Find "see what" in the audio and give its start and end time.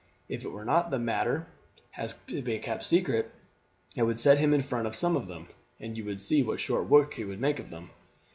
6.21-6.59